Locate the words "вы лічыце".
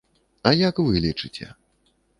0.87-1.47